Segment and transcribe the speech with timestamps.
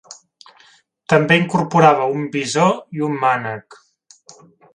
[1.13, 3.79] També incorporava un visor i un mànec.